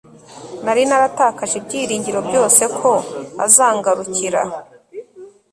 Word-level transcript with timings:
nari 0.63 0.81
naratakaje 0.89 1.53
ibyiringiro 1.57 2.19
byose 2.29 2.63
ko 2.79 2.91
azangarukira 3.45 4.41